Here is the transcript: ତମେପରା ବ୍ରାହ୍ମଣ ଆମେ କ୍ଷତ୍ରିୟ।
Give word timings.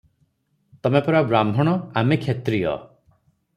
ତମେପରା 0.87 1.21
ବ୍ରାହ୍ମଣ 1.33 1.77
ଆମେ 2.03 2.19
କ୍ଷତ୍ରିୟ। 2.25 2.65